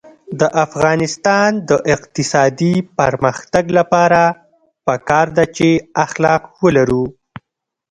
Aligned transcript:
د 0.39 0.41
افغانستان 0.65 1.49
د 1.69 1.71
اقتصادي 1.95 2.75
پرمختګ 2.99 3.65
لپاره 3.79 4.21
پکار 4.85 5.27
ده 5.37 5.45
چې 5.57 5.67
اخلاق 6.05 6.43
ولرو. 6.63 7.05